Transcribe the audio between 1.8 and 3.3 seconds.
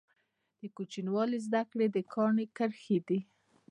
د کاڼي کرښي دي.